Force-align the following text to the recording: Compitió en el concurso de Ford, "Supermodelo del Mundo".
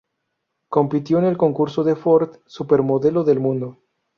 Compitió 0.67 1.19
en 1.19 1.25
el 1.25 1.37
concurso 1.37 1.83
de 1.83 1.95
Ford, 1.95 2.37
"Supermodelo 2.47 3.23
del 3.23 3.39
Mundo". 3.39 3.77